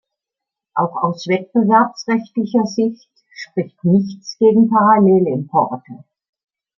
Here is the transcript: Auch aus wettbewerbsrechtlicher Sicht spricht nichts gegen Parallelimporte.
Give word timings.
Auch 0.73 0.95
aus 1.03 1.27
wettbewerbsrechtlicher 1.27 2.65
Sicht 2.65 3.07
spricht 3.33 3.83
nichts 3.83 4.35
gegen 4.39 4.67
Parallelimporte. 4.67 6.05